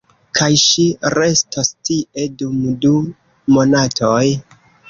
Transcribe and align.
Kaj 0.37 0.45
ŝi 0.61 0.85
restos 1.15 1.69
tie, 1.89 2.25
dum 2.41 2.57
du 2.87 2.95
monatoj. 3.59 4.27